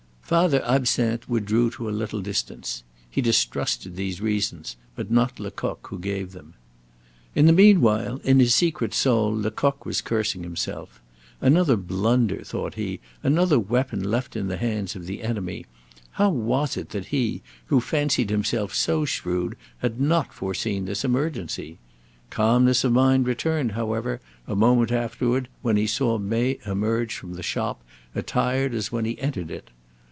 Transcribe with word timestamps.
Father 0.23 0.63
Absinthe 0.65 1.27
withdrew 1.27 1.71
to 1.71 1.89
a 1.89 1.89
little 1.91 2.21
distance. 2.21 2.83
He 3.09 3.19
distrusted 3.21 3.97
these 3.97 4.21
reasons, 4.21 4.77
but 4.95 5.11
not 5.11 5.41
Lecoq 5.41 5.85
who 5.89 5.99
gave 5.99 6.31
them. 6.31 6.53
In 7.35 7.47
the 7.47 7.51
mean 7.51 7.81
while, 7.81 8.15
in 8.23 8.39
his 8.39 8.55
secret 8.55 8.93
soul, 8.93 9.35
Lecoq 9.35 9.85
was 9.85 9.99
cursing 9.99 10.43
himself. 10.43 11.01
Another 11.41 11.75
blunder, 11.75 12.45
thought 12.45 12.75
he, 12.75 13.01
another 13.21 13.59
weapon 13.59 14.01
left 14.09 14.37
in 14.37 14.47
the 14.47 14.55
hands 14.55 14.95
of 14.95 15.05
the 15.05 15.21
enemy. 15.21 15.65
How 16.11 16.29
was 16.29 16.77
it 16.77 16.91
that 16.91 17.07
he, 17.07 17.41
who 17.65 17.81
fancied 17.81 18.29
himself 18.29 18.73
so 18.73 19.03
shrewd, 19.03 19.57
had 19.79 19.99
not 19.99 20.31
foreseen 20.31 20.85
this 20.85 21.03
emergency? 21.03 21.77
Calmness 22.29 22.85
of 22.85 22.93
mind 22.93 23.27
returned, 23.27 23.73
however, 23.73 24.21
a 24.47 24.55
moment 24.55 24.93
afterward 24.93 25.49
when 25.61 25.75
he 25.75 25.87
saw 25.87 26.17
May 26.17 26.57
emerge 26.65 27.13
from 27.15 27.33
the 27.33 27.43
shop 27.43 27.83
attired 28.15 28.73
as 28.73 28.93
when 28.93 29.03
he 29.03 29.19
entered 29.19 29.51
it. 29.51 29.69